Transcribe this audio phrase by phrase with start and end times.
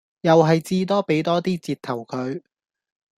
[0.21, 2.41] 又係至多俾多 d 折頭佢